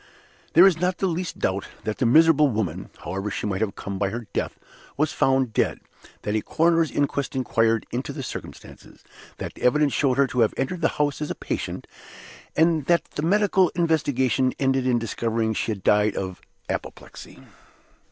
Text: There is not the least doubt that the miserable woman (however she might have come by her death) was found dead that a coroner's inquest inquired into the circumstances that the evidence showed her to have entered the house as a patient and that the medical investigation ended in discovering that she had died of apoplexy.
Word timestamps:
There 0.53 0.65
is 0.65 0.79
not 0.81 0.97
the 0.97 1.05
least 1.05 1.37
doubt 1.37 1.67
that 1.83 1.99
the 1.99 2.07
miserable 2.07 2.47
woman 2.49 2.89
(however 3.03 3.29
she 3.29 3.45
might 3.45 3.61
have 3.61 3.75
come 3.75 3.99
by 3.99 4.09
her 4.09 4.25
death) 4.33 4.57
was 4.97 5.13
found 5.13 5.53
dead 5.53 5.79
that 6.23 6.33
a 6.35 6.41
coroner's 6.41 6.89
inquest 6.89 7.35
inquired 7.35 7.85
into 7.91 8.11
the 8.11 8.23
circumstances 8.23 9.03
that 9.37 9.53
the 9.53 9.61
evidence 9.61 9.93
showed 9.93 10.17
her 10.17 10.25
to 10.25 10.39
have 10.39 10.55
entered 10.57 10.81
the 10.81 10.87
house 10.97 11.21
as 11.21 11.29
a 11.29 11.35
patient 11.35 11.85
and 12.55 12.87
that 12.87 13.03
the 13.11 13.21
medical 13.21 13.69
investigation 13.75 14.53
ended 14.57 14.87
in 14.87 14.97
discovering 14.97 15.49
that 15.49 15.57
she 15.57 15.71
had 15.71 15.83
died 15.83 16.15
of 16.15 16.41
apoplexy. 16.67 17.43